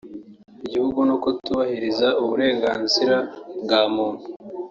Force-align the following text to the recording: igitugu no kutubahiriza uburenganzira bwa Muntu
igitugu 0.65 0.99
no 1.09 1.15
kutubahiriza 1.23 2.07
uburenganzira 2.23 3.17
bwa 3.63 3.81
Muntu 3.93 4.25